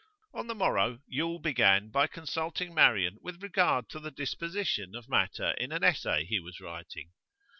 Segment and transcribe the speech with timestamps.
[0.33, 5.51] On the morrow Yule began by consulting Marian with regard to the disposition of matter
[5.59, 7.11] in an essay he was writing.